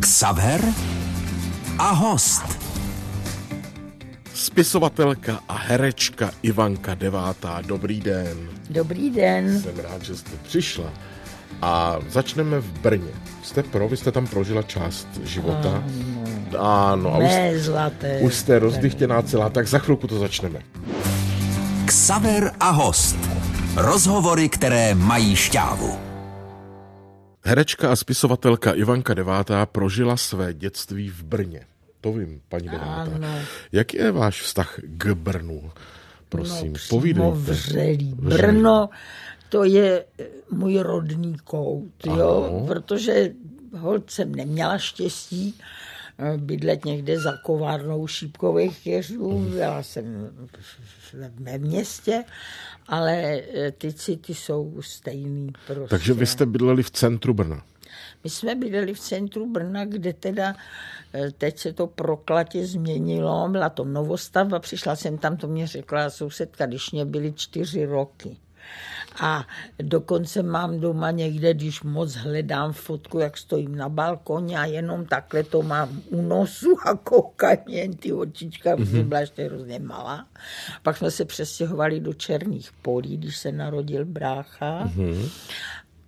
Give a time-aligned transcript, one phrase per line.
[0.00, 0.60] Xaver
[1.78, 2.58] a host.
[4.34, 7.60] Spisovatelka a herečka Ivanka Devátá.
[7.66, 8.48] Dobrý den.
[8.70, 9.62] Dobrý den.
[9.62, 10.92] Jsem rád, že jste přišla.
[11.62, 13.10] A začneme v Brně.
[13.42, 15.84] Jste pro, vy jste tam prožila část života.
[16.58, 16.60] Ano.
[16.60, 18.18] ano a už, zlaté.
[18.20, 20.58] Už jste rozdychtěná celá, tak za chvilku to začneme.
[21.84, 23.16] Ksaver a host.
[23.76, 26.09] Rozhovory, které mají šťávu.
[27.44, 31.66] Herečka a spisovatelka Ivanka Devátá prožila své dětství v Brně.
[32.00, 33.12] To vím, paní Devátá.
[33.14, 33.28] Ano.
[33.72, 35.70] Jak je váš vztah k Brnu?
[36.28, 37.36] Prosím, no, povídejte.
[37.36, 38.14] Vřelý.
[38.14, 38.88] Brno,
[39.48, 43.32] to je eh, můj rodný kout, jo, protože
[43.78, 45.54] hold jsem neměla štěstí
[46.18, 48.88] eh, bydlet někde za kovárnou šípkových.
[49.18, 49.52] Mhm.
[49.56, 50.30] Já jsem
[51.34, 52.24] ve městě,
[52.88, 55.52] ale eh, ty city jsou stejný.
[55.66, 55.88] Prostě.
[55.88, 57.62] Takže vy jste bydleli v centru Brna?
[58.24, 60.54] My jsme bydleli v centru Brna, kde teda
[61.38, 66.66] teď se to proklatě změnilo, byla to novostavba, přišla jsem tam, to mě řekla sousedka,
[66.66, 68.36] když mě byly čtyři roky.
[69.20, 69.46] A
[69.78, 75.42] dokonce mám doma někde, když moc hledám fotku, jak stojím na balkoně a jenom takhle
[75.42, 79.04] to mám u nosu a koukám jen ty očička, mm-hmm.
[79.04, 80.26] byla ještě hrozně malá.
[80.82, 84.84] Pak jsme se přestěhovali do Černých polí, když se narodil brácha.
[84.84, 85.30] Mm-hmm.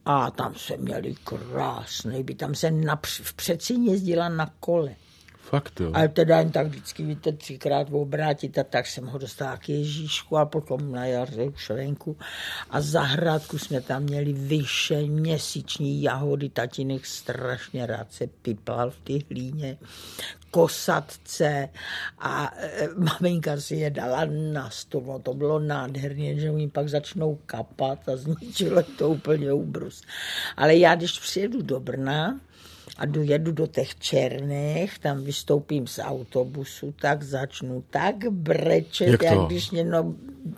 [0.04, 4.94] A tam se měli krásný by tam se na, v Přecíně jezdila na kole.
[5.52, 5.90] Fakt jo.
[5.94, 10.36] Ale teda jen tak vždycky, víte, třikrát obrátit a tak jsem ho dostala k Ježíšku
[10.36, 12.16] a potom na jaře už venku.
[12.70, 19.24] A zahrádku jsme tam měli vyše měsíční jahody, tatínek strašně rád se piplal v ty
[19.28, 19.78] hlíně,
[20.50, 21.68] kosatce
[22.18, 25.02] a e, maminka si je dala na stůl.
[25.06, 30.02] No, to bylo nádherně, že oni pak začnou kapat a zničilo to úplně úbrus.
[30.56, 32.40] Ale já, když přijedu do Brna,
[32.96, 39.38] a dojedu do těch černých, tam vystoupím z autobusu, tak začnu tak brečet, jak, jak
[39.38, 40.14] když mě no,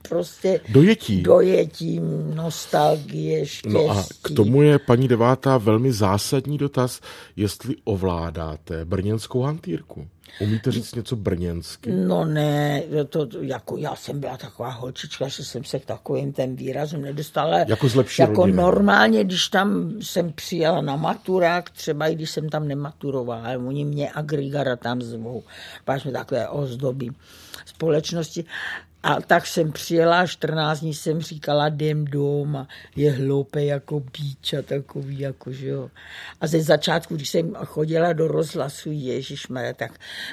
[0.09, 1.23] prostě dojetí.
[1.23, 3.75] dojetím nostalgie, štěstí.
[3.75, 7.01] No a k tomu je, paní devátá, velmi zásadní dotaz,
[7.37, 10.09] jestli ovládáte brněnskou hantýrku.
[10.41, 11.91] Umíte říct něco brněnsky?
[11.93, 16.57] No ne, to, jako já jsem byla taková holčička, že jsem se k takovým ten
[16.57, 17.59] výrazům nedostala.
[17.59, 18.57] Jako z lepší Jako rodiny.
[18.57, 24.13] normálně, když tam jsem přijela na maturák, třeba i když jsem tam nematurovala, oni mě
[24.13, 25.43] agrigara tam zvou,
[25.85, 27.09] pak jsme takové ozdoby
[27.67, 28.45] společnosti.
[29.05, 34.63] A tak jsem přijela, 14 dní jsem říkala, jdem doma, je hloupé jako bíč a
[34.63, 35.91] takový, jako, že jo.
[36.41, 39.93] A ze začátku, když jsem chodila do rozhlasu, Ježišmarja, tak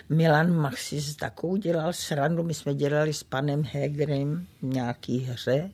[0.10, 5.70] Milan Maxi s takovou dělal srandu, my jsme dělali s panem Hegrem nějaký hře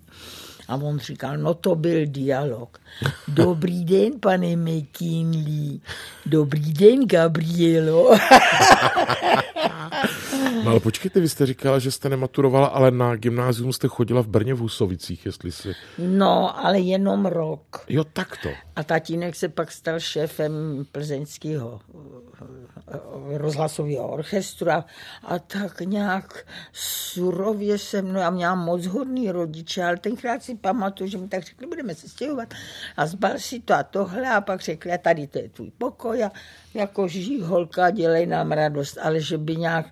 [0.67, 2.81] a on říkal, no to byl dialog.
[3.27, 5.79] Dobrý den, pane McKinley.
[6.25, 8.17] Dobrý den, Gabrielo.
[10.63, 14.27] no ale počkejte, vy jste říkala, že jste nematurovala, ale na gymnázium jste chodila v
[14.27, 15.75] Brně v Husovicích, jestli si...
[15.97, 17.85] No, ale jenom rok.
[17.89, 18.49] Jo, takto.
[18.75, 20.51] A tatínek se pak stal šéfem
[20.91, 24.85] plzeňského eh, rozhlasového orchestru a,
[25.23, 31.09] a tak nějak surově se mnou, já měla moc hodný rodiče, ale tenkrát si pamatuju,
[31.09, 32.53] že mi tak řekli, budeme se stěhovat
[32.97, 36.23] a zbal si to a tohle a pak řekli, a tady to je tvůj pokoj
[36.23, 36.31] a
[36.73, 39.85] jako žij holka, dělej nám radost, ale že by nějak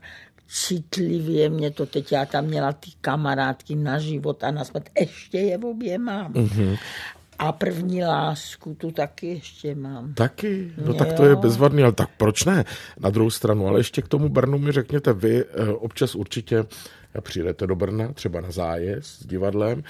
[0.47, 5.37] citlivě mě to teď, já tam měla ty kamarádky na život a na smrt, ještě
[5.37, 6.33] je v obě mám.
[6.33, 6.77] Mm-hmm.
[7.39, 10.13] A první lásku tu taky ještě mám.
[10.13, 10.71] Taky?
[10.77, 10.93] No jo.
[10.93, 12.65] tak to je bezvadný, ale tak proč ne?
[12.99, 16.65] Na druhou stranu, ale ještě k tomu Brnu mi řekněte, vy eh, občas určitě
[17.21, 19.83] přijdete do Brna, třeba na zájezd s divadlem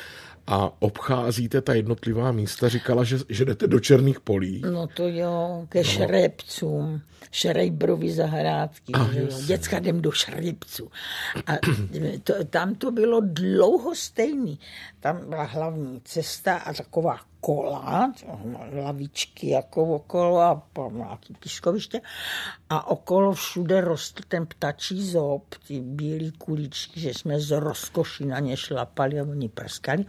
[0.47, 2.69] a obcházíte ta jednotlivá místa.
[2.69, 4.61] Říkala, že, že jdete do černých polí.
[4.71, 5.83] No to jo, ke no.
[5.83, 7.01] šrepcům,
[7.31, 8.93] šrejbrovi zahrádky.
[8.93, 9.27] A, že jo.
[9.45, 10.91] Děcka jdem do šrepců.
[11.47, 11.51] A
[12.23, 14.59] to, tam to bylo dlouho stejný.
[14.99, 18.13] Tam byla hlavní cesta a taková kola,
[18.83, 20.61] lavičky jako okolo a
[20.91, 22.01] nějaký pískoviště
[22.69, 28.39] a okolo všude rostl ten ptačí zob, ty bílé kuličky, že jsme z rozkoší na
[28.39, 30.05] ně šlapali a oni prskali.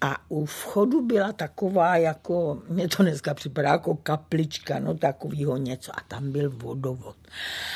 [0.00, 5.92] A u vchodu byla taková jako, mě to dneska připadá jako kaplička, no takovýho něco.
[5.92, 7.16] A tam byl vodovod.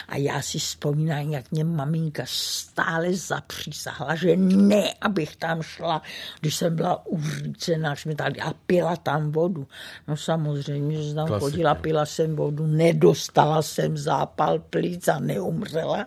[0.08, 6.02] A já si vzpomínám, jak mě maminka stále zapřísahla, že ne, abych tam šla,
[6.40, 9.66] když jsem byla uřícená, že mi tady a pila tam vodu.
[10.08, 11.50] No samozřejmě, že tam Klasika.
[11.50, 16.06] chodila, pila jsem vodu, nedostala jsem zápal plic a neumřela,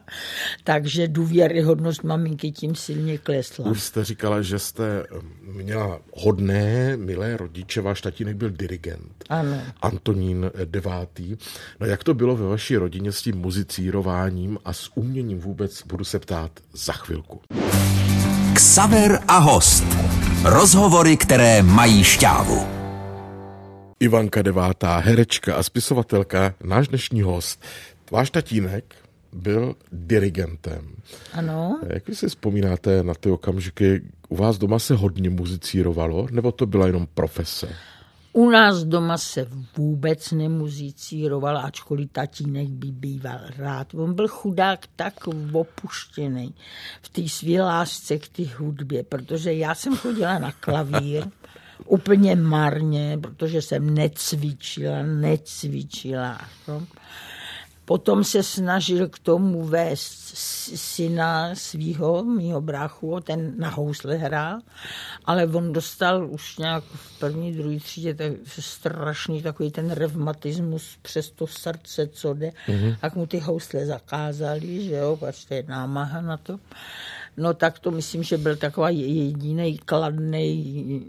[0.64, 3.66] takže důvěryhodnost maminky tím silně klesla.
[3.66, 9.24] Už jste říkala, že jste um, měla hodné, milé rodiče, váš tatínek byl dirigent.
[9.30, 9.62] Ano.
[9.82, 11.38] Antonín devátý.
[11.80, 16.06] No jak to bylo ve vaší rodině s tím muzicírováním a s uměním vůbec, budu
[16.06, 17.42] se ptát za chvilku.
[18.54, 19.84] Ksaver a host.
[20.44, 22.68] Rozhovory, které mají šťávu.
[24.00, 27.64] Ivanka devátá, herečka a spisovatelka, náš dnešní host.
[28.12, 28.96] Váš tatínek
[29.32, 30.96] byl dirigentem.
[31.34, 31.80] Ano.
[31.88, 36.66] Jak vy si vzpomínáte na ty okamžiky, u vás doma se hodně muzicírovalo, nebo to
[36.66, 37.70] byla jenom profese?
[38.36, 39.48] U nás doma se
[39.78, 43.94] vůbec nemuzicíroval, ačkoliv tatínek by býval rád.
[43.94, 46.56] On byl chudák tak opuštěný
[47.02, 51.24] v té své lásce k té hudbě, protože já jsem chodila na klavír
[51.86, 56.42] úplně marně, protože jsem necvičila, necvičila.
[56.68, 56.88] No.
[57.86, 60.38] Potom se snažil k tomu vést
[60.76, 64.60] syna svého, mýho bráchu, ten na housle hrál,
[65.26, 71.32] ale on dostal už nějak v první, druhé třídě tak strašný takový ten revmatismus přes
[71.32, 72.98] to srdce, co jde, mm-hmm.
[73.02, 76.60] tak mu ty housle zakázali, že jo, pač to je námaha na to.
[77.38, 81.06] No tak to myslím, že byl taková jediný kladný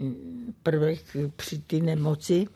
[0.63, 0.99] prvek
[1.35, 2.47] při ty nemoci.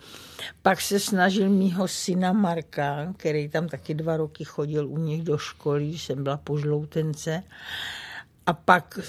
[0.61, 5.37] Pak se snažil mýho syna Marka, který tam taky dva roky chodil u nich do
[5.37, 7.43] školy, jsem byla po žloutence.
[8.45, 8.99] A pak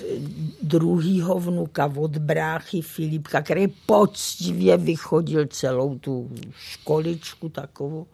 [0.63, 8.07] druhýho vnuka od bráchy Filipka, který poctivě vychodil celou tu školičku takovou.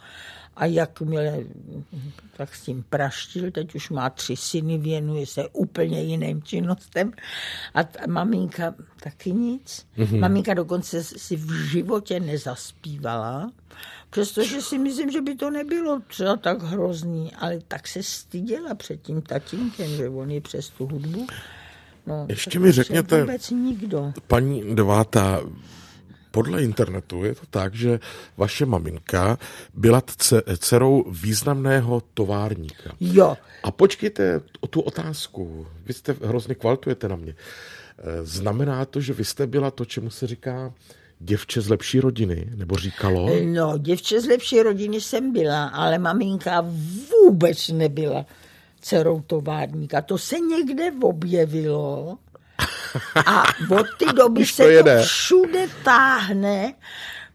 [0.56, 1.38] A jakmile
[2.36, 7.12] tak s tím praštil, teď už má tři syny, věnuje se úplně jiným činnostem.
[7.74, 9.86] A ta maminka taky nic.
[9.98, 10.20] Mm-hmm.
[10.20, 13.52] Maminka dokonce si v životě nezaspívala,
[14.10, 19.02] přestože si myslím, že by to nebylo třeba tak hrozný, ale tak se styděla před
[19.02, 21.26] tím tatínkem, že on je přes tu hudbu.
[22.06, 24.12] No, Ještě mi řekněte, vůbec nikdo.
[24.26, 25.40] paní devátá,
[26.30, 28.00] podle internetu je to tak, že
[28.36, 29.38] vaše maminka
[29.74, 30.02] byla
[30.58, 32.90] dcerou významného továrníka.
[33.00, 33.36] Jo.
[33.62, 35.66] A počkejte o tu otázku.
[35.86, 37.34] Vy jste hrozně kvaltujete na mě.
[38.22, 40.72] Znamená to, že vy jste byla to, čemu se říká
[41.18, 43.30] děvče z lepší rodiny, nebo říkalo?
[43.44, 46.66] No, děvče z lepší rodiny jsem byla, ale maminka
[47.10, 48.26] vůbec nebyla
[48.80, 50.02] dcerou továrníka.
[50.02, 52.18] To se někde objevilo
[53.26, 55.02] a od té doby Už to se to, jede.
[55.02, 56.74] všude táhne.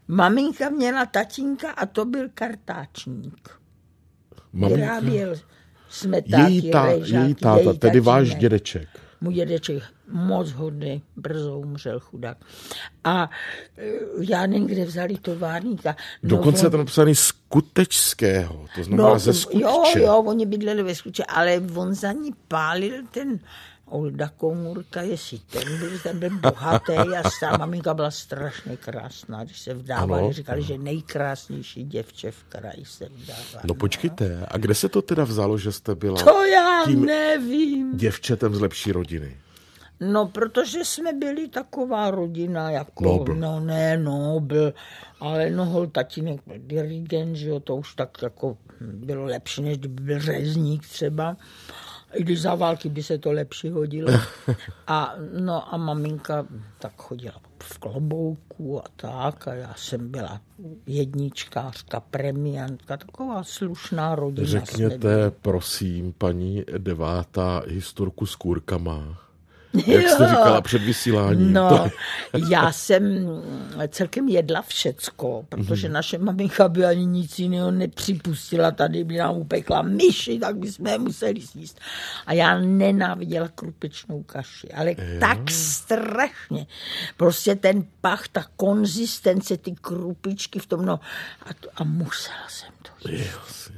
[0.08, 3.50] Maminka měla tatínka a to byl kartáčník.
[4.52, 4.76] Maminka?
[5.00, 5.34] Vyráběl
[5.88, 8.88] smetáky, Její, ta, rejžáky, její táta, její tedy váš dědeček.
[9.20, 12.36] Můj dědeček moc hodný, brzo umřel chudák.
[13.04, 13.30] A
[13.78, 15.96] e, já nevím, kde vzali továrníka.
[16.22, 20.00] No, Dokonce je on- to napsaný z Kutečského, to znamená no, ze jo, Skutče.
[20.00, 23.38] jo, oni bydleli ve Skutče, ale on za ní pálil ten
[23.92, 29.58] Olda Komurka, jestli ten byl, ten byl bohatý a ta maminka byla strašně krásná, když
[29.60, 33.60] se vdávali, Ano, říkali, že nejkrásnější děvče v kraji se vdává.
[33.64, 37.96] No počkejte, a kde se to teda vzalo, že jste byla To já tím nevím.
[37.96, 39.36] děvčetem z lepší rodiny?
[40.00, 43.34] No, protože jsme byli taková rodina, jako, Nobl.
[43.34, 44.72] no ne, nobl,
[45.20, 49.78] ale no, hol tatínek byl dirigent, že jo, to už tak jako bylo lepší, než
[49.78, 51.36] kdyby byl řezník třeba.
[52.12, 54.12] I když za války by se to lepší hodilo.
[54.86, 56.46] A, no a maminka
[56.78, 60.40] tak chodila v klobouku a tak a já jsem byla
[60.86, 64.48] jedničkářka, premiantka, taková slušná rodina.
[64.48, 69.18] Řekněte, prosím, paní devátá historku s kůrkama.
[69.86, 70.28] Jak jste Jo.
[70.30, 71.52] říkala před vysíláním.
[71.52, 71.90] No, To,
[72.48, 73.26] já jsem
[73.88, 78.70] celkem jedla všecko, protože naše maminka by ani nic jiného nepřipustila.
[78.70, 81.80] Tady by nám upekla myši, tak bychom je museli sníst.
[82.26, 86.66] A já nenáviděla krupečnou kaši, ale tak strašně.
[87.16, 91.00] Prostě ten pach, ta konzistence, ty krupičky v tom, no.
[91.46, 93.72] A, to, a musela jsem to jíst.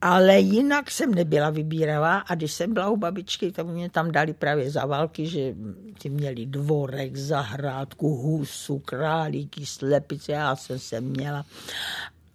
[0.00, 4.32] Ale jinak jsem nebyla vybíravá a když jsem byla u babičky, tak mě tam dali
[4.32, 5.54] právě za války, že
[5.98, 11.44] ti měli dvorek, zahrádku, husu, králíky, slepice, já jsem se měla.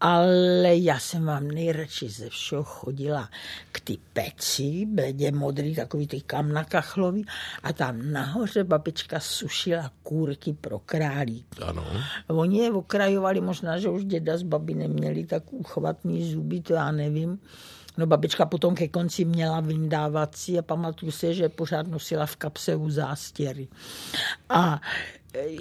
[0.06, 3.30] Ale já jsem vám nejradši ze všeho chodila
[3.72, 7.26] k ty peci, bledě modrý, takový ty kam na kachlový,
[7.64, 11.62] a tam nahoře babička sušila kůrky pro králíky.
[11.62, 11.86] ano.
[12.28, 16.92] Oni je okrajovali, možná, že už děda s babi neměli tak uchvatný zuby, to já
[16.92, 17.40] nevím.
[17.98, 22.76] No babička potom ke konci měla vyndávací a pamatuju si, že pořád nosila v kapse
[22.76, 23.68] u zástěry.
[24.50, 24.82] A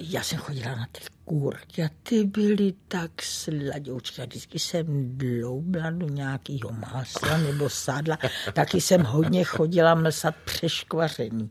[0.01, 4.21] já jsem chodila na ty kůrky a ty byly tak sladoučky.
[4.21, 4.85] A vždycky jsem
[5.17, 8.17] dloubla do nějakého másla nebo sádla.
[8.53, 11.49] Taky jsem hodně chodila mlsat přeškvařený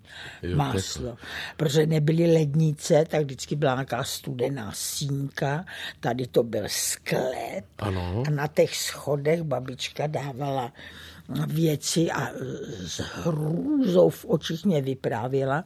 [0.54, 1.16] máslo.
[1.56, 5.64] Protože nebyly lednice, tak vždycky byla nějaká studená sínka.
[6.00, 7.64] Tady to byl sklep.
[7.78, 8.22] Ano.
[8.26, 10.72] A na těch schodech babička dávala
[11.46, 12.28] věci a
[12.86, 15.64] s hrůzou v očích mě vyprávěla,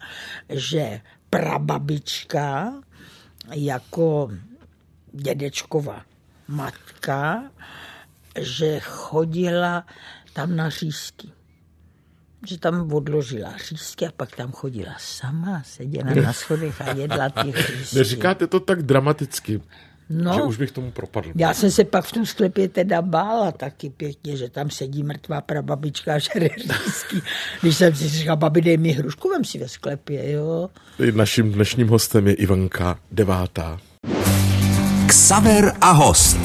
[0.48, 2.72] že prababička
[3.54, 4.30] jako
[5.12, 6.02] dědečkova
[6.48, 7.42] matka,
[8.40, 9.86] že chodila
[10.32, 11.28] tam na řízky.
[12.46, 17.52] Že tam odložila řízky a pak tam chodila sama, seděla na schodech a jedla ty
[17.72, 17.98] řízky.
[17.98, 19.60] Neříkáte to tak dramaticky,
[20.10, 20.34] No.
[20.34, 21.28] že už bych tomu propadl.
[21.34, 25.40] Já jsem se pak v tom sklepě teda bála taky pěkně, že tam sedí mrtvá
[25.40, 27.16] prababička a žere řízky.
[27.60, 30.70] Když jsem si říkal, babi, dej mi hrušku, vem si ve sklepě, jo.
[31.14, 33.80] Naším dnešním hostem je Ivanka Devátá.
[35.06, 36.38] Ksaver a host.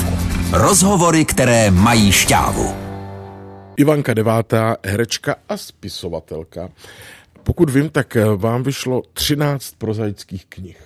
[0.52, 2.76] Rozhovory, které mají šťávu.
[3.78, 6.70] Ivanka Devátá, herečka a spisovatelka.
[7.44, 10.78] Pokud vím, tak vám vyšlo 13 prozaických knih.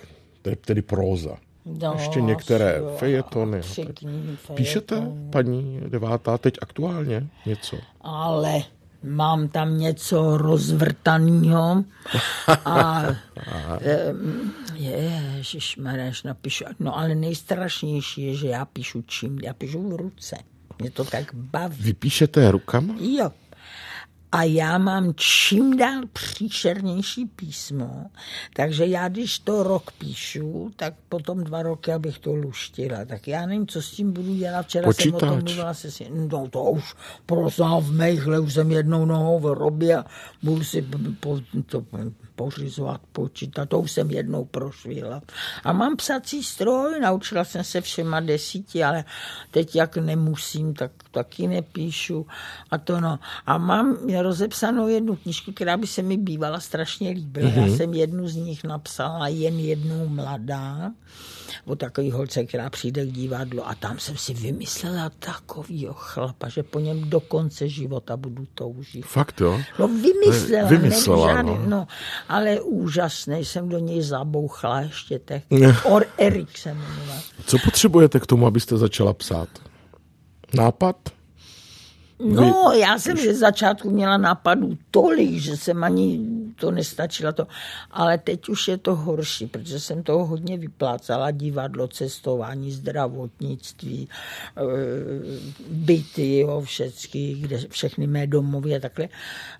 [0.42, 1.36] To je tedy próza.
[1.82, 3.60] No, Ještě některé jo, fejetony.
[3.60, 7.76] tři knihy Píšete, paní Devátá, teď aktuálně něco?
[8.00, 8.62] ale
[9.02, 11.84] mám tam něco rozvrtaného
[12.64, 13.02] a
[13.80, 20.36] em, ježišmareš, napíšu, no ale nejstrašnější je, že já píšu čím, já píšu v ruce.
[20.80, 21.76] Mě to tak baví.
[21.80, 22.94] Vy píšete rukama?
[23.00, 23.30] Jo.
[24.32, 28.06] A já mám čím dál příšernější písmo,
[28.54, 33.04] takže já, když to rok píšu, tak potom dva roky, abych to luštila.
[33.04, 34.66] Tak já nevím, co s tím budu dělat.
[34.66, 35.44] Včera jsem o tom Počítač.
[35.44, 36.94] mluvila se si, no to už
[37.26, 40.04] prosám v mejchle, už jsem jednou nohou v robě a
[40.42, 40.86] budu si
[41.20, 41.80] po, to
[42.38, 45.22] pořizovat počítat, to už jsem jednou prošvihla.
[45.64, 49.04] A mám psací stroj, naučila jsem se všema desíti, ale
[49.50, 52.26] teď jak nemusím, tak taky nepíšu.
[52.70, 53.18] A to no.
[53.46, 57.50] A mám rozepsanou jednu knižku, která by se mi bývala strašně líbila.
[57.50, 57.66] Mm-hmm.
[57.66, 60.90] Já jsem jednu z nich napsala jen jednou mladá,
[61.64, 66.62] o takový holce, která přijde k divadlu a tam jsem si vymyslela takovýho chlapa, že
[66.62, 69.06] po něm do konce života budu toužit.
[69.06, 69.60] Fakt jo?
[69.78, 71.66] No vymyslela, Vymyslela, žádný, no.
[71.66, 71.86] no.
[72.28, 75.42] ale úžasný, jsem do něj zabouchla ještě tak.
[75.84, 77.20] Or Erik se jmenoval.
[77.46, 79.48] Co potřebujete k tomu, abyste začala psát?
[80.54, 80.96] Nápad?
[82.20, 86.20] No, já jsem ze začátku měla nápadů tolik, že jsem ani
[86.56, 87.46] to nestačila to.
[87.90, 91.30] Ale teď už je to horší, protože jsem toho hodně vyplácala.
[91.30, 94.08] Divadlo, cestování, zdravotnictví,
[94.56, 94.62] eh,
[95.70, 99.08] byty, jo, všechny, kde, všechny mé domovy a takhle.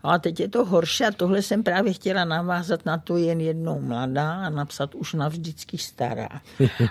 [0.02, 3.80] A teď je to horší a tohle jsem právě chtěla navázat na to jen jednou
[3.80, 6.28] mladá a napsat už navždycky stará.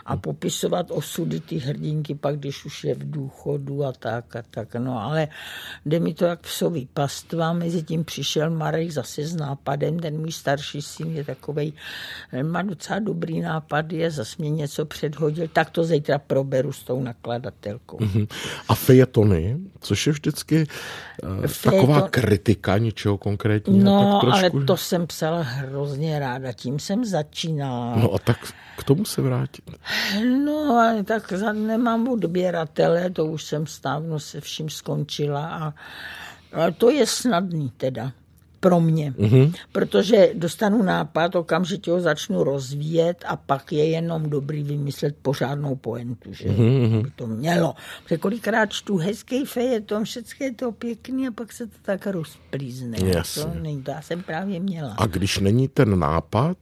[0.05, 4.75] A popisovat osudy ty hrdinky pak, když už je v důchodu a tak a tak.
[4.75, 5.27] No ale
[5.85, 7.53] jde mi to jak psový pastva.
[7.53, 11.73] Mezi tím přišel Marek zase s nápadem, ten můj starší syn je takovej,
[12.31, 16.83] ten má docela dobrý nápad, je zase mě něco předhodil, tak to zítra proberu s
[16.83, 17.97] tou nakladatelkou.
[18.01, 18.27] Mhm.
[18.67, 20.67] A fejetony, což je vždycky
[21.23, 23.85] uh, taková Fejeton- kritika něčeho konkrétního.
[23.85, 24.65] No, tak ale trošku...
[24.65, 27.95] to jsem psala hrozně ráda, tím jsem začínala.
[27.95, 28.37] No a tak
[28.77, 29.71] k tomu se vrátit.
[30.45, 35.73] No, ale tak za- nemám odběratele, to už jsem stávno se vším skončila a,
[36.53, 38.11] a to je snadný teda
[38.59, 39.53] pro mě, mm-hmm.
[39.71, 46.33] protože dostanu nápad, okamžitě ho začnu rozvíjet a pak je jenom dobrý vymyslet pořádnou poentu,
[46.33, 47.01] že mm-hmm.
[47.03, 47.75] by to mělo.
[48.03, 52.97] Protože kolikrát čtu hezký fejeton, všechno je to pěkný a pak se to tak rozplízne.
[53.05, 53.43] Jasně.
[53.43, 54.95] To, není, to já jsem právě měla.
[54.97, 56.57] A když není ten nápad,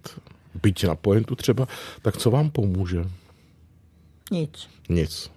[0.63, 1.67] byť na pointu třeba,
[2.01, 3.05] tak co vám pomůže?
[4.31, 4.67] Nic.
[4.89, 5.31] Nic.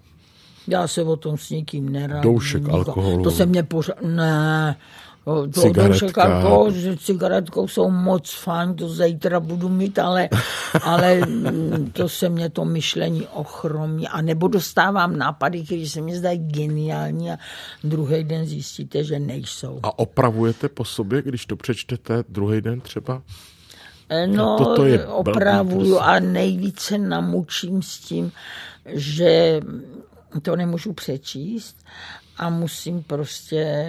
[0.68, 2.22] Já se o tom s nikým neradím.
[2.22, 3.22] Doušek alkoholu.
[3.22, 4.02] To se mě pořád...
[4.02, 4.76] Ne.
[5.24, 6.22] To, Cigaretka.
[6.22, 10.28] alkohol, že cigaretkou jsou moc fajn, to zítra budu mít, ale,
[10.82, 14.08] ale mm, to se mě to myšlení ochromí.
[14.08, 17.38] A nebo dostávám nápady, které se mi zdají geniální a
[17.84, 19.80] druhý den zjistíte, že nejsou.
[19.82, 23.22] A opravujete po sobě, když to přečtete druhý den třeba?
[24.26, 26.10] No, toto je blbý opravuju prostě.
[26.10, 28.32] a nejvíce namučím s tím,
[28.94, 29.60] že
[30.42, 31.76] to nemůžu přečíst
[32.36, 33.86] a musím prostě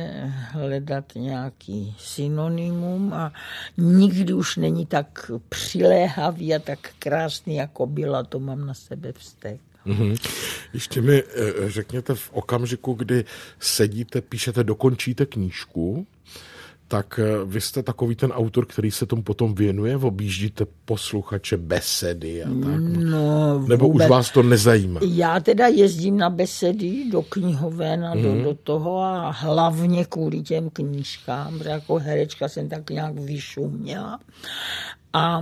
[0.51, 3.33] hledat nějaký synonymum a
[3.77, 9.61] nikdy už není tak přiléhavý a tak krásný, jako byla, to mám na sebe vztek.
[9.85, 10.15] Mhm.
[10.73, 13.25] Ještě mi eh, řekněte v okamžiku, kdy
[13.59, 16.07] sedíte, píšete, dokončíte knížku,
[16.91, 22.43] tak eh, vy jste takový ten autor, který se tomu potom věnuje, objíždíte posluchače besedy
[22.43, 22.79] a tak?
[23.03, 24.05] No, Nebo vůbec.
[24.05, 24.99] už vás to nezajímá?
[25.03, 28.23] Já teda jezdím na besedy do knihoven a Mhm.
[28.23, 34.19] do, do toho a hlavně kvůli těm knížkám, protože jako herečka jsem tak nějak vyšuměla.
[35.13, 35.41] A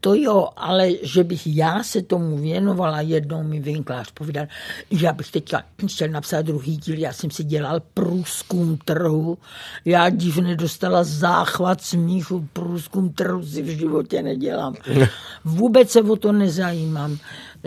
[0.00, 4.46] to jo, ale že bych já se tomu věnovala, jednou mi Vinklář povídal,
[4.90, 9.38] že já bych teďka chtěl napsat druhý díl, já jsem si dělal průzkum trhu,
[9.84, 14.74] já divně dostala záchvat smíchu, průzkum trhu si v životě nedělám.
[15.44, 17.18] Vůbec se o to nezajímám.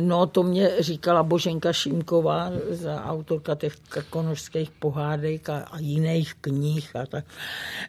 [0.01, 3.73] No, to mě říkala Boženka Šimková, za autorka těch
[4.09, 6.95] konožských pohádek a, a jiných knih.
[6.95, 7.25] A tak,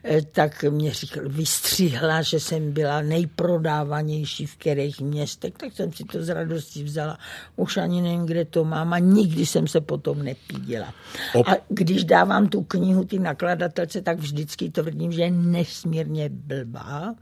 [0.05, 6.05] Eh, tak mě říkala, vystřihla, že jsem byla nejprodávanější v kterých městech, tak jsem si
[6.05, 7.19] to s radostí vzala.
[7.57, 10.95] Už ani nevím, kde to mám a nikdy jsem se potom nepíděla.
[11.35, 17.15] Op- A když dávám tu knihu ty nakladatelce, tak vždycky tvrdím, že je nesmírně blbá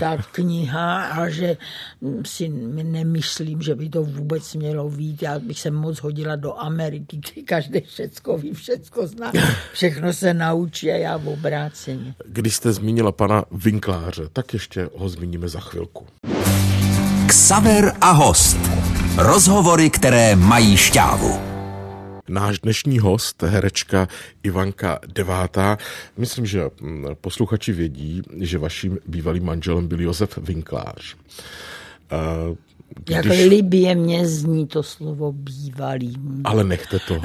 [0.00, 1.56] ta kniha a že
[2.26, 2.48] si
[2.82, 5.22] nemyslím, že by to vůbec mělo vít.
[5.22, 9.32] Já bych se moc hodila do Ameriky, ty každý všecko ví, všecko zná,
[9.72, 12.14] všechno se naučí a já v obráceně.
[12.26, 16.06] Když jste zmínila pana Vinkláře, tak ještě ho zmíníme za chvilku.
[17.26, 18.58] Ksaver a host.
[19.16, 21.52] Rozhovory, které mají šťávu.
[22.28, 24.08] Náš dnešní host, herečka
[24.42, 25.78] Ivanka Devátá,
[26.16, 31.16] myslím, že mm, posluchači vědí, že vaším bývalým manželem byl Josef Vinklář.
[32.98, 36.14] Eh, Jak Když, libě mě zní to slovo bývalý.
[36.44, 37.14] ale nechte to.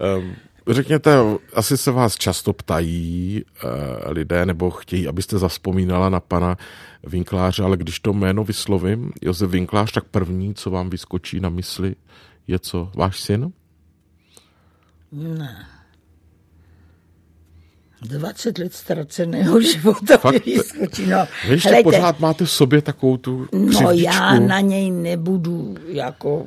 [0.00, 0.34] Ehm,
[0.70, 1.16] Řekněte,
[1.54, 3.70] asi se vás často ptají uh,
[4.12, 6.56] lidé, nebo chtějí, abyste zavzpomínala na pana
[7.06, 11.94] Vinkláře, ale když to jméno vyslovím, Josef Vinklář, tak první, co vám vyskočí na mysli,
[12.46, 12.90] je co?
[12.96, 13.52] Váš syn?
[18.02, 20.46] 20 let ztraceného života Fakt?
[20.46, 21.06] vyskočí.
[21.06, 23.90] No, Vy ještě helejte, pořád máte v sobě takovou tu No křivdičku.
[23.94, 26.46] já na něj nebudu jako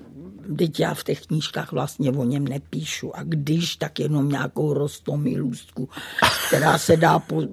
[0.57, 5.89] Teď já v těch knížkách vlastně o něm nepíšu a když, tak jenom nějakou rostomilůstku,
[6.47, 7.43] která se dá po,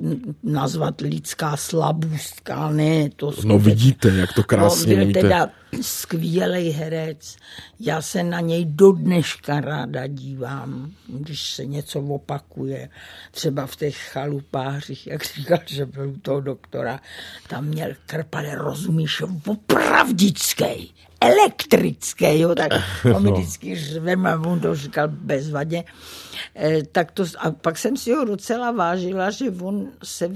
[0.42, 5.20] nazvat lidská slabůstka, ne, to No skutečně- vidíte, jak to krásně no, byl umíte.
[5.20, 5.48] teda
[5.82, 7.36] skvělý herec.
[7.80, 12.88] Já se na něj do dneška ráda dívám, když se něco opakuje.
[13.30, 17.00] Třeba v těch chalupářích, jak říkal, že byl u toho doktora,
[17.48, 20.94] tam měl krpale, rozumíš, opravdický,
[21.30, 22.72] elektrický, jo, tak
[23.14, 25.84] on mi vždycky řvem a on to říkal bezvadně.
[26.54, 30.30] Eh, tak to, a pak jsem si ho docela vážila, že on se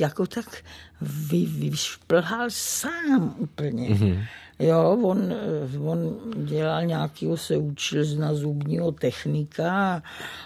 [0.00, 0.56] jako tak
[1.00, 3.88] vy, vyšplhal sám úplně.
[3.88, 4.24] Mm-hmm.
[4.58, 10.02] Jo, on, eh, on dělal nějakého, se učil na zubního technika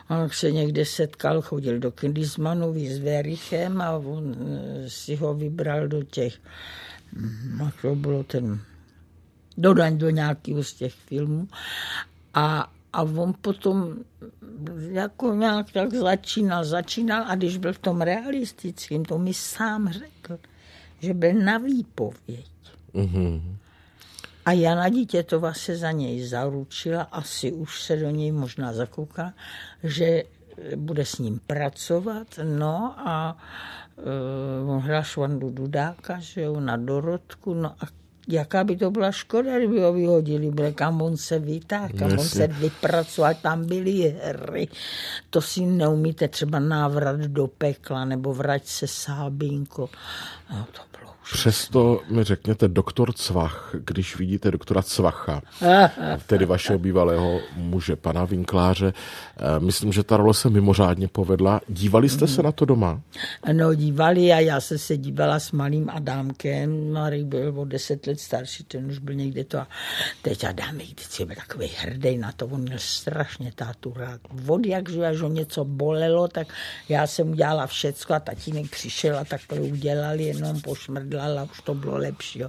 [0.09, 5.35] a on se někde setkal, chodil do Kindismanovi s Verichem a on eh, si ho
[5.35, 6.39] vybral do těch,
[7.65, 8.61] jak to bylo ten,
[9.59, 11.49] dodaň do nějakého z těch filmů
[12.35, 13.95] a a on potom
[14.91, 20.39] jako nějak tak začínal, začínal a když byl v tom realistickém, to mi sám řekl,
[21.01, 22.51] že byl na výpověď.
[22.95, 23.57] Mm-hmm.
[24.45, 29.33] A Jana Dítětova se za něj zaručila, asi už se do něj možná zakoukala,
[29.85, 30.23] že
[30.77, 33.37] bude s ním pracovat, no a
[34.63, 37.87] uh, on hrál Švandu Dudáka, že jo, na Dorotku, no a
[38.29, 42.19] jaká by to byla škoda, kdyby ho vyhodili, bude kam on se vytáhl, kam on
[42.19, 42.29] Jasně.
[42.29, 44.69] se vypracoval, tam byly hry.
[45.31, 49.91] To si neumíte třeba návrat do pekla, nebo vrať se Sábinko.
[50.51, 51.33] No, to bylo už.
[51.33, 55.43] Přesto mi řekněte doktor Cvach, když vidíte doktora Cvacha,
[56.27, 58.93] tedy vašeho bývalého muže, pana Vinkláře,
[59.59, 61.61] myslím, že ta role se mimořádně povedla.
[61.69, 63.01] Dívali jste se na to doma?
[63.53, 68.21] No, dívali a já jsem se dívala s malým Adámkem, Marek byl o deset let
[68.21, 69.69] starší, ten už byl někde to a
[70.23, 74.21] teď Adámek vždycky byl takový hrdý na to, on měl strašně tátu rád.
[74.49, 76.49] Od jak, že až ho něco bolelo, tak
[76.89, 81.75] já jsem udělala všecko a tatínek přišel a takhle udělal, jenom pošmrdlal a už to
[81.75, 82.39] bylo lepší.
[82.39, 82.49] Jo.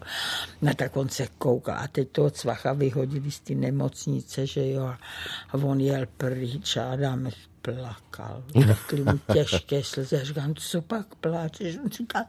[0.62, 4.84] No tak on se koukal a teď toho cvacha vyhodili z té nemocnice, že jo,
[4.84, 4.98] a
[5.54, 8.44] on jel pryč a Adámek plakal.
[8.68, 10.16] Takhle mu těžké slzy.
[10.16, 11.78] Já říkám, co pak pláčeš?
[11.84, 12.26] On říká,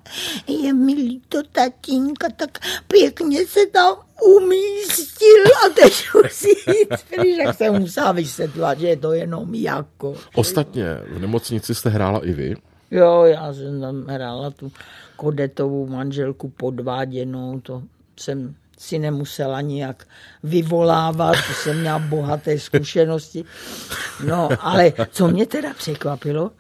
[0.48, 3.96] je mi líto tatínka, tak pěkně se tam
[4.36, 7.36] umístil a teď musí jít pryč.
[7.44, 10.14] Tak jsem musela vysvětlovat, že je to jenom jako.
[10.34, 12.54] Ostatně v nemocnici jste hrála i vy.
[12.90, 14.72] Jo, já jsem tam hrála tu
[15.16, 17.82] kodetovou manželku podváděnou, to
[18.16, 20.08] jsem si nemusela nijak
[20.42, 23.44] vyvolávat, to jsem měla bohaté zkušenosti.
[24.26, 26.50] No, ale co mě teda překvapilo,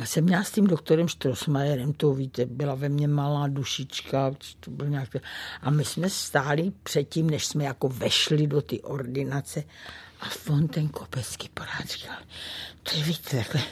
[0.00, 4.70] Já jsem měla s tím doktorem Štrosmajerem, to víte, byla ve mně malá dušička, to
[4.70, 5.08] byl nějak...
[5.62, 9.64] a my jsme stáli předtím, než jsme jako vešli do ty ordinace
[10.20, 12.16] a on ten Kopecký porád říkal,
[12.82, 13.62] to je víc takhle,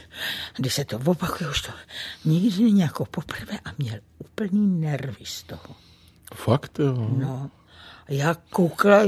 [0.57, 1.73] když se to opakuje, už to
[2.25, 5.75] nikdy není jako poprvé a měl úplný nervy z toho.
[6.35, 7.09] Fakt, jo.
[7.19, 7.51] No,
[8.09, 9.07] já koukala,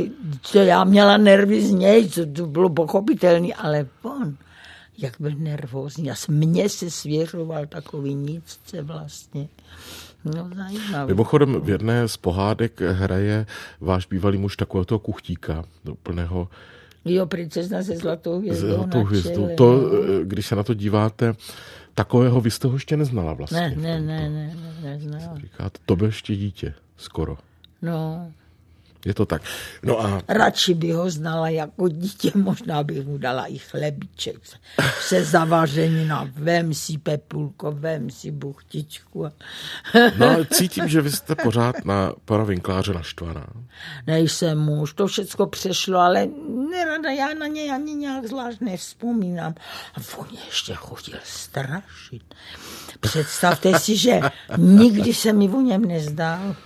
[0.52, 4.37] že já měla nervy z něj, co to bylo pochopitelné, ale on,
[4.98, 6.11] jak byl nervózní.
[6.11, 9.48] A mně se svěřoval takový nicce vlastně.
[10.24, 11.06] No, zajímavé.
[11.06, 13.46] Mimochodem, v jedné z pohádek hraje
[13.80, 16.48] váš bývalý muž takového toho kuchtíka, úplného
[17.04, 18.74] Jo, princezna se zlatou hvězdou.
[18.74, 19.48] Zlatou hvězdou.
[19.56, 20.24] To, no.
[20.24, 21.34] když se na to díváte,
[21.94, 23.74] takového vy jste ho ještě neznala vlastně.
[23.76, 25.38] Ne, ne, ne, ne, ne, neznala.
[25.38, 27.38] Říkáte, to byl ještě dítě, skoro.
[27.82, 28.32] No,
[29.09, 29.42] je to tak.
[29.83, 30.23] No a...
[30.29, 34.37] Radši by ho znala jako dítě, možná bych mu dala i chlebíček
[35.01, 36.29] se zavařenina.
[36.33, 39.27] Vem si pepulko, vem si buchtičku.
[40.18, 43.47] no ale cítím, že vy jste pořád na pana Vinkláře naštvaná.
[44.07, 46.29] Nejsem muž, to všecko přešlo, ale
[46.71, 49.55] nerada já na něj ani nějak zvlášť nevzpomínám.
[49.94, 52.35] A on ještě chodil strašit.
[53.01, 54.21] Představte si, že
[54.57, 56.57] nikdy se mi o něm nezdál.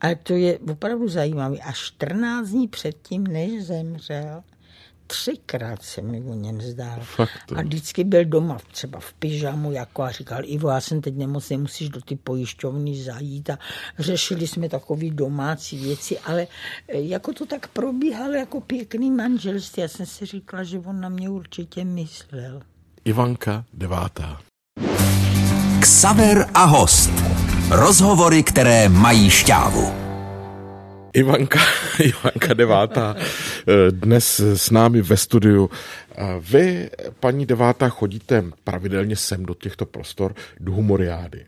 [0.00, 1.56] Ale to je opravdu zajímavé.
[1.58, 4.42] A 14 dní předtím, než zemřel,
[5.06, 6.98] třikrát se mi o něm zdál.
[7.02, 11.16] Fakt, a vždycky byl doma, třeba v pyžamu, jako a říkal, Ivo, já jsem teď
[11.16, 13.50] nemocný, musíš do ty pojišťovny zajít.
[13.50, 13.58] A
[13.98, 16.46] řešili jsme takové domácí věci, ale
[16.88, 19.80] e, jako to tak probíhalo jako pěkný manželství.
[19.80, 22.62] Já jsem si říkala, že on na mě určitě myslel.
[23.04, 24.40] Ivanka devátá.
[25.80, 27.10] Ksaver a host.
[27.70, 29.92] Rozhovory, které mají šťávu.
[31.12, 31.60] Ivanka,
[31.98, 35.70] Ivanka Devátá, eh, dnes s námi ve studiu.
[36.40, 41.46] Vy, paní Devátá, chodíte pravidelně sem do těchto prostor, do humoriády.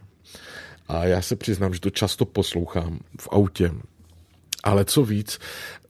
[0.89, 3.71] A já se přiznám, že to často poslouchám v autě,
[4.65, 5.39] ale co víc,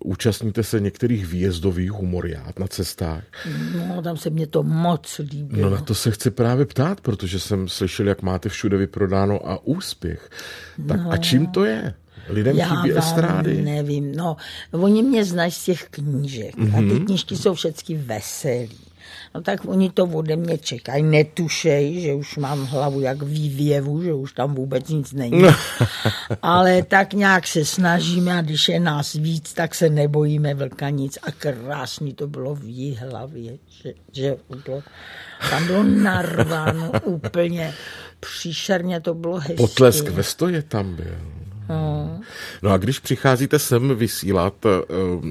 [0.04, 3.24] účastníte se některých výjezdových humoriát na cestách.
[3.88, 5.61] No, tam se mě to moc líbí.
[5.61, 9.59] No na to se chci právě ptát, protože jsem slyšel, jak máte všude vyprodáno a
[9.64, 10.31] úspěch.
[10.88, 11.94] Tak no, a čím to je?
[12.28, 13.62] Lidem já chybí vám estrády?
[13.62, 14.37] nevím, no,
[14.70, 16.74] oni mě znají z těch knížek mm-hmm.
[16.74, 17.07] a ty Mhm.
[17.07, 18.78] knížky jsou všechny veselý.
[19.35, 24.14] No tak oni to ode mě čekají, netušej, že už mám hlavu jak vývěvu, že
[24.14, 25.43] už tam vůbec nic není.
[26.43, 31.19] Ale tak nějak se snažíme a když je nás víc, tak se nebojíme vlka nic.
[31.23, 34.83] A krásný to bylo v jí hlavě, že, že bylo,
[35.51, 37.75] tam bylo narváno úplně
[38.21, 39.55] příšerně, to bylo hezké.
[39.55, 41.17] Potlesk ve stoje tam byl.
[41.68, 42.20] No.
[42.62, 45.24] No a když přicházíte sem vysílat uh,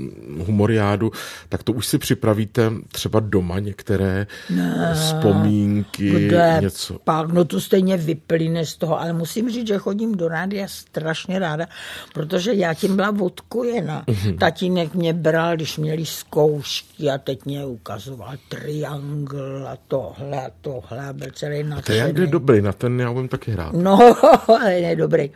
[0.45, 1.11] humoriádu,
[1.49, 6.99] tak to už si připravíte třeba doma některé ne, vzpomínky, Kde něco.
[7.03, 11.39] pak, no to stejně vyplyne z toho, ale musím říct, že chodím do rádia strašně
[11.39, 11.65] ráda,
[12.13, 14.03] protože já tím byla odkojena.
[14.07, 14.37] Mm-hmm.
[14.37, 21.07] Tatínek mě bral, když měli zkoušky a teď mě ukazoval triangl a tohle a tohle
[21.09, 21.83] a byl celý nadšený.
[21.83, 23.73] Triangl je dobrý, na ten já budem taky hrát.
[23.73, 24.15] No,
[24.47, 25.31] ale ne dobrý.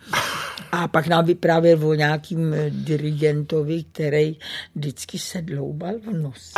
[0.71, 4.37] A pak nám vyprávěl o nějakým dirigentovi, který
[4.75, 6.51] vždycky se dloubal v nose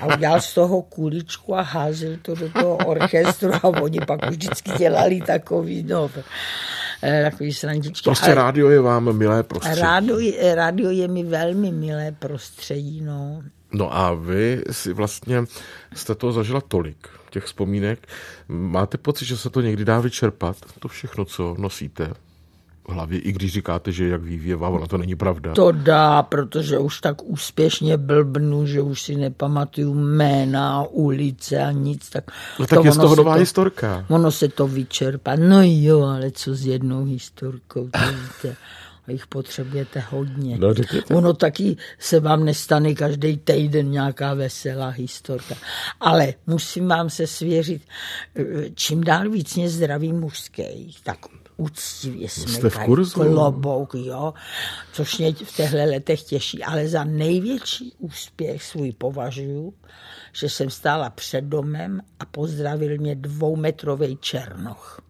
[0.00, 4.36] a udělal z toho kuličku a házel to do toho orchestru a oni pak už
[4.36, 6.10] vždycky dělali takový, no,
[7.02, 8.04] eh, takový srandičky.
[8.04, 9.80] Prostě Ale rádio je vám milé prostředí.
[9.80, 13.42] rádio, je- rádio je mi velmi milé prostředí, no.
[13.74, 15.44] No a vy si vlastně
[15.94, 17.98] jste toho zažila tolik, těch vzpomínek.
[18.48, 20.56] Máte pocit, že se to někdy dá vyčerpat?
[20.78, 22.10] To všechno, co nosíte
[22.88, 25.52] hlavě, i když říkáte, že jak vývěva, ona to není pravda.
[25.52, 32.10] To dá, protože už tak úspěšně blbnu, že už si nepamatuju jména, ulice a nic.
[32.10, 32.24] Tak,
[32.58, 34.06] No tak je z toho nová to, historka.
[34.08, 35.36] Ono se to vyčerpá.
[35.36, 38.56] No jo, ale co s jednou historkou, to víte.
[39.06, 40.58] A jich potřebujete hodně.
[40.58, 41.14] No, řekněte.
[41.14, 45.54] ono taky se vám nestane každý týden nějaká veselá historka.
[46.00, 47.82] Ale musím vám se svěřit,
[48.36, 51.18] eh, čím dál víc mě zdraví mužský, tak
[51.62, 54.34] úctivě Jste v smykají klobouk, jo,
[54.92, 56.64] což mě v těchto letech těší.
[56.64, 59.72] Ale za největší úspěch svůj považuji,
[60.32, 65.02] že jsem stála před domem a pozdravil mě dvoumetrový černoch.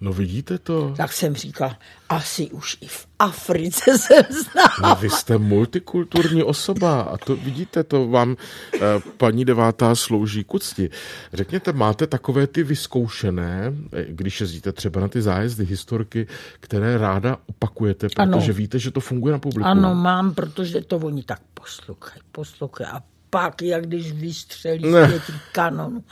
[0.00, 0.94] No vidíte to?
[0.96, 1.72] Tak jsem říkal,
[2.08, 4.68] asi už i v Africe jsem znal.
[4.82, 8.36] No, vy jste multikulturní osoba a to vidíte, to vám
[8.74, 8.78] eh,
[9.16, 10.90] paní devátá slouží k úcti.
[11.32, 16.26] Řekněte, máte takové ty vyzkoušené, eh, když jezdíte třeba na ty zájezdy, historky,
[16.60, 18.54] které ráda opakujete, protože Ano.
[18.54, 19.68] víte, že to funguje na publiku.
[19.68, 23.02] Ano, mám, protože to oni tak poslouchají, poslouchají a
[23.36, 25.06] pak, jak když vystřelí Ne.
[25.08, 26.04] z pěti kanonů.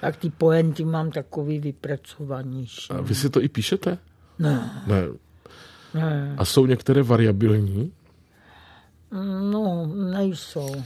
[0.00, 2.90] Tak ty poenty mám takový vypracovanější.
[2.90, 3.98] A vy si to i píšete?
[4.38, 5.02] Ne, Ne.
[5.94, 7.92] ne, A jsou některé variabilní
[9.50, 10.84] no, nejsou.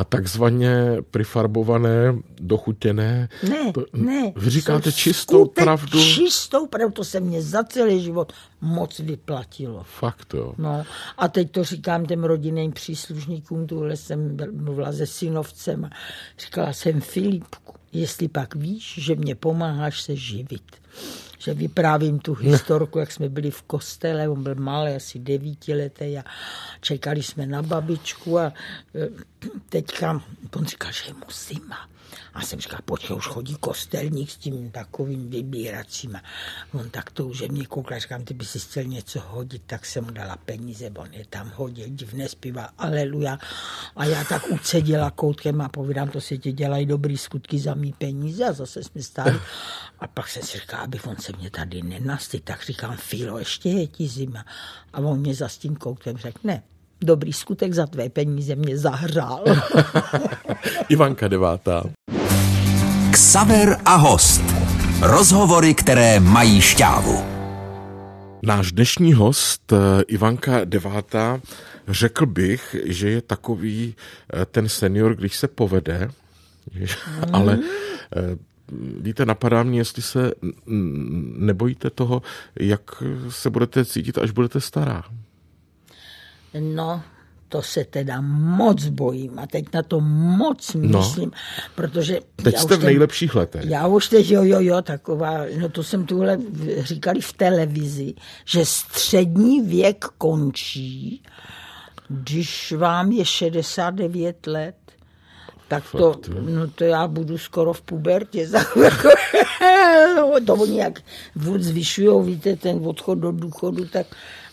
[0.00, 3.28] A takzvaně prifarbované, dochutěné.
[3.48, 4.32] Ne, To- ne.
[4.36, 6.00] Vy říkáte čistou pravdu?
[6.00, 9.82] Čistou pravdu, to se mě za celý život moc vyplatilo.
[9.98, 10.54] Fakt, jo.
[10.58, 10.84] No
[11.18, 15.90] a teď to říkám těm rodinným příslušníkům, tuhle jsem mluvila se synovcem a
[16.38, 20.76] říkala jsem Filipku, jestli pak víš, že mě pomáháš se živit.
[21.38, 26.24] Že vyprávím tu historku, jak jsme byli v kostele, on byl malý, asi devítiletý a
[26.80, 29.08] čekali jsme na babičku a e,
[29.68, 30.22] teďka
[30.56, 31.88] on říkal, že je mu zima.
[32.34, 36.20] A jsem říkal, počkej, už chodí kostelník s tím takovým vybíracím.
[36.72, 40.04] On tak to už mě koukal, říkám, ty by si chtěl něco hodit, tak jsem
[40.04, 43.38] mu dala peníze, on je tam hodil, divně zpíval, aleluja.
[43.96, 47.92] A já tak ucedila koutkem a povídám, to si tě dělají dobrý skutky za mý
[47.92, 49.40] peníze a zase jsme stáli.
[49.98, 53.68] A pak jsem si říkal, aby on se mě tady nenasty, tak říkám, Filo, ještě
[53.68, 54.44] je ti zima.
[54.92, 56.62] A on mě za s tím koutkem řekl, ne,
[57.00, 59.44] dobrý skutek za tvé peníze mě zahřál.
[60.88, 61.82] Ivanka devátá.
[63.12, 64.42] Ksaver a host.
[65.02, 67.24] Rozhovory, které mají šťávu.
[68.42, 71.40] Náš dnešní host, eh, Ivanka Devátá,
[71.88, 73.94] řekl bych, že je takový
[74.34, 76.10] eh, ten senior, když se povede,
[76.74, 76.96] že-
[77.32, 77.58] ale
[78.16, 78.36] eh,
[79.00, 80.32] víte, napadá mě, jestli se
[81.38, 82.22] nebojíte toho,
[82.60, 82.82] jak
[83.28, 85.04] se budete cítit, až budete stará.
[86.60, 87.02] No,
[87.48, 91.30] to se teda moc bojím a teď na to moc myslím,
[91.74, 92.14] protože...
[92.14, 92.44] No.
[92.44, 93.64] Teď já jste už v nejlepších letech.
[93.64, 96.38] Já už teď, jo, jo, jo, taková, no to jsem tuhle
[96.78, 101.22] říkali v televizi, že střední věk končí,
[102.08, 104.74] když vám je 69 let.
[105.68, 108.48] Tak to, no to já budu skoro v pubertě.
[108.48, 108.64] za-
[110.46, 111.00] to oni jak
[111.38, 114.06] furt zvyšujou, víte, ten odchod do důchodu, tak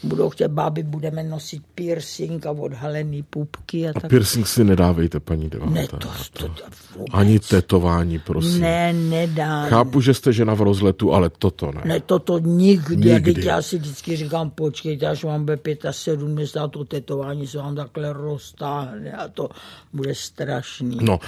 [0.04, 4.10] budou chtět, báby, budeme nosit piercing a odhalený pupky a tak.
[4.10, 5.72] Piercing si nedávejte, paní Devátá.
[5.72, 6.64] Ne, to, to, to
[6.96, 7.10] vůbec.
[7.14, 8.62] Ani tetování, prosím.
[8.62, 9.66] Ne, nedá.
[9.66, 11.82] Chápu, že jste žena v rozletu, ale toto ne.
[11.86, 12.96] Ne, toto nikdy.
[12.96, 13.12] Nikdy.
[13.14, 13.34] nikdy.
[13.34, 15.60] Teď já si vždycky říkám, počkejte, až vám bude
[15.92, 19.50] 75, to tetování se vám takhle roztáhne a to
[19.94, 20.98] bude strašný.
[21.02, 21.20] No,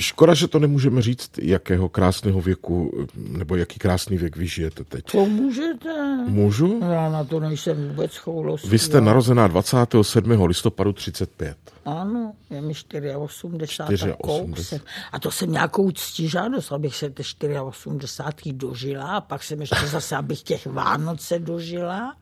[0.00, 5.04] škoda, že to nemůžeme říct, jakého krásného věku, nebo jaký krásný věk vy žijete teď.
[5.12, 6.16] To můžete.
[6.26, 6.80] Můžu?
[6.90, 8.70] Já na to nejsem vůbec choulostivá.
[8.70, 10.44] Vy jste narozená 27.
[10.44, 11.56] listopadu 35.
[11.84, 12.72] Ano, je mi
[13.16, 14.82] 84 84.
[15.12, 20.16] a to jsem nějakou ctižádost, abych se té 84 dožila a pak jsem ještě zase,
[20.16, 22.14] abych těch Vánoce dožila.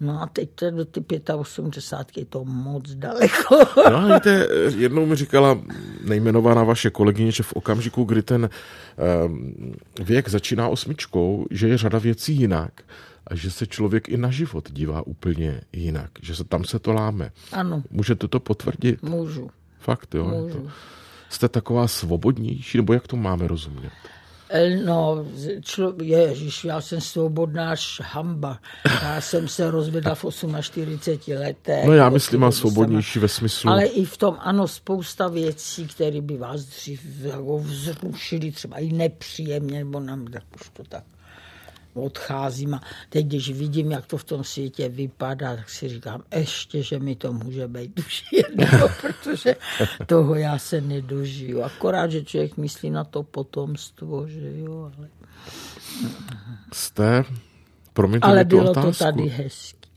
[0.00, 1.00] No a teď to do ty
[1.34, 3.58] 85 je to moc daleko.
[3.90, 5.58] No a víte, jednou mi říkala
[6.04, 8.50] nejmenovaná vaše kolegyně, že v okamžiku, kdy ten
[9.26, 9.54] um,
[10.04, 12.72] věk začíná osmičkou, že je řada věcí jinak
[13.26, 16.92] a že se člověk i na život dívá úplně jinak, že se tam se to
[16.92, 17.30] láme.
[17.52, 19.02] Ano, Můžete to potvrdit?
[19.02, 19.50] můžu.
[19.78, 20.24] Fakt, jo?
[20.24, 20.58] Můžu.
[20.60, 20.70] To,
[21.28, 23.92] jste taková svobodnější, nebo jak to máme rozumět?
[24.52, 25.26] Eh, No,
[25.60, 28.58] člo, ježiš, já jsem svobodná hamba.
[29.02, 30.24] Já jsem se rozvedla v
[30.60, 31.84] 48 letech.
[31.86, 33.70] No já myslím, té má doby svobodnější ve smyslu...
[33.70, 38.92] Ale i v tom, ano, spousta věcí, které by vás dřív jako vzrušily, třeba i
[38.92, 41.04] nepříjemně, nebo nám tak už to tak
[41.94, 42.74] odcházím.
[42.74, 46.98] A teď, když vidím, jak to v tom světě vypadá, tak si říkám, ještě, že
[46.98, 49.56] mi to může být už jedno, protože
[50.06, 51.62] toho já se nedožiju.
[51.62, 55.08] Akorát, že člověk myslí na to potomstvo, že jo, ale...
[56.72, 57.24] Jste...
[57.92, 59.04] Promiňte Ale bylo to otázku.
[59.04, 59.88] tady hezky.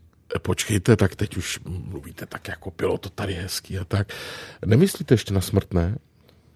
[0.42, 4.12] Počkejte, tak teď už mluvíte tak jako bylo to tady hezký a tak.
[4.66, 5.98] Nemyslíte ještě na smrt, ne?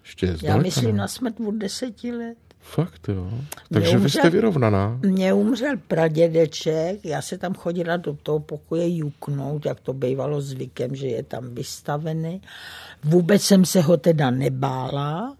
[0.03, 0.97] Ještě Já myslím ne?
[0.97, 2.37] na smrt od deseti let.
[2.61, 3.29] Fakt, jo.
[3.73, 4.99] Takže vy umřel- jste vyrovnaná.
[5.01, 10.95] Mně umřel pradědeček, já se tam chodila do toho pokoje juknout, jak to bývalo zvykem,
[10.95, 12.41] že je tam vystavený.
[13.03, 15.35] Vůbec jsem se ho teda nebála,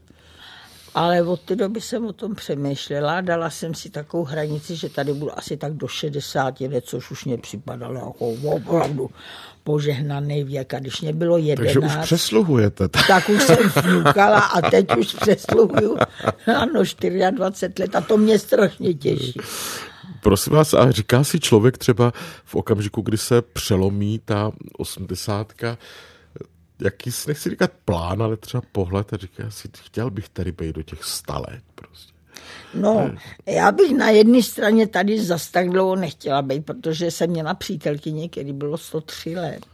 [0.95, 3.21] ale od té doby jsem o tom přemýšlela.
[3.21, 7.25] Dala jsem si takovou hranici, že tady budu asi tak do 60 let, což už
[7.25, 9.09] mě připadalo jako opravdu
[9.63, 10.73] požehnaný věk.
[10.73, 12.87] A když mě bylo 11, Takže už přesluhujete.
[12.87, 15.97] tak už jsem fňukala a teď už přesluhuju.
[16.57, 16.83] Ano,
[17.31, 19.39] 24 let a to mě strašně těší.
[20.21, 22.11] Prosím vás, a říká si člověk třeba
[22.45, 25.77] v okamžiku, kdy se přelomí ta osmdesátka,
[26.81, 30.83] jaký, nechci říkat plán, ale třeba pohled a říká si, chtěl bych tady být do
[30.83, 32.11] těch sta let prostě.
[32.73, 33.11] No,
[33.45, 38.29] já bych na jedné straně tady zas tak dlouho nechtěla být, protože jsem měla přítelkyni,
[38.29, 39.65] který bylo 103 let,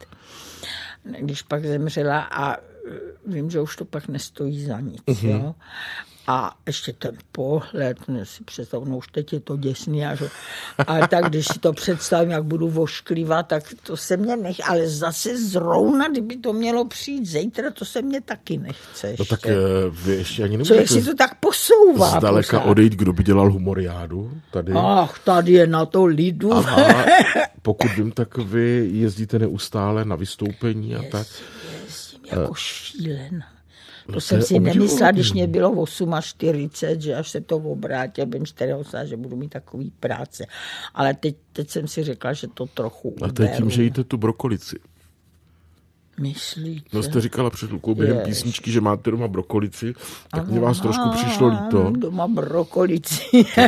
[1.20, 2.58] když pak zemřela a
[3.26, 5.02] vím, že už to pak nestojí za nic.
[5.08, 5.30] Mm-hmm.
[5.30, 5.56] Jo?
[6.30, 10.30] A ještě ten pohled, ne si představ, no už teď je to děsný, a, že,
[10.88, 14.88] a tak když si to představím, jak budu vošklivá, tak to se mě nech, ale
[14.88, 19.08] zase zrovna, kdyby to mělo přijít zítra, to se mě taky nechce.
[19.08, 19.24] Ještě.
[19.24, 19.54] No tak eh,
[19.92, 22.20] vy ještě ani Co, nemůžete si to tak posouvá.
[22.20, 22.70] zdaleka pořád.
[22.72, 24.74] odejít, kdo by dělal humoriádu tady.
[24.76, 26.54] Ach, tady je na to lidu.
[26.54, 27.06] Aha,
[27.62, 31.28] pokud vím, tak vy jezdíte neustále na vystoupení a tak.
[31.86, 33.57] Jezdím jako šílená.
[34.08, 35.12] To to jsem si nemyslela, obdivuhodný.
[35.14, 35.86] když mě bylo
[36.22, 40.46] 48, že až se to obrátí, bym 48, že budu mít takový práce.
[40.94, 44.04] Ale teď, teď jsem si řekla, že to trochu A to je tím, že jíte
[44.04, 44.80] tu brokolici.
[46.20, 46.90] Myslíte?
[46.94, 48.26] No jste říkala před chvilkou během Jež.
[48.26, 49.94] písničky, že máte doma brokolici,
[50.32, 51.92] tak mě vás trošku přišlo líto.
[51.98, 53.24] Doma brokolici.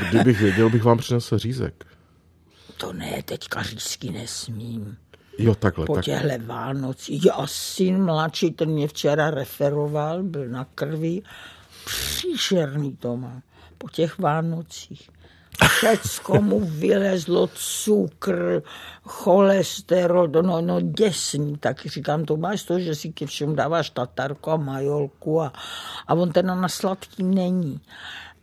[0.10, 1.86] Kdybych věděl, bych vám přinesl řízek.
[2.78, 4.97] to ne, teďka řízky nesmím.
[5.39, 6.06] Jo, takhle, Po tak.
[6.06, 7.25] těchhle Vánocích.
[7.25, 11.21] Já syn mladší, ten mě včera referoval, byl na krvi.
[11.86, 13.41] Příšerný to má.
[13.78, 15.10] Po těch Vánocích.
[15.67, 18.63] Všecko mu vylezlo, cukr,
[19.04, 21.58] cholesterol, no, no děsný.
[21.58, 25.54] Tak říkám, to máš to, že si ke všem dáváš tatarku a majolku a,
[26.08, 27.82] a on ten na sladký není.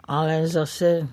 [0.04, 1.08] Ale zase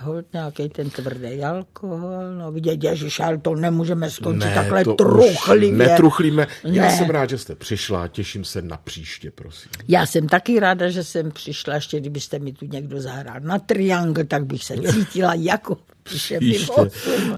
[0.00, 4.96] hold nějaký ten tvrdý alkohol, no vidět, ježiš, ale to nemůžeme skončit takhle to už
[4.96, 5.88] truchlivě.
[5.88, 6.46] Netruchlíme.
[6.64, 6.90] Já Ne.
[6.96, 9.70] jsem rád, že jste přišla, těším se na příště, prosím.
[9.88, 14.24] Já jsem taky ráda, že jsem přišla, ještě kdybyste mi tu někdo zahrál na triangl,
[14.24, 16.40] tak bych se cítila jako Příště.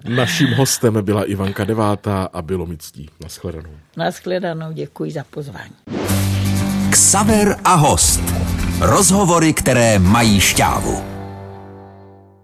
[0.09, 3.11] Naším hostem byla Ivanka Devátá a bylo mi ctí.
[3.23, 3.71] Naschledanou.
[3.97, 5.73] Naschledanou, děkuji za pozvání.
[6.91, 8.21] Ksaver a host.
[8.81, 11.20] Rozhovory, které mají šťávu.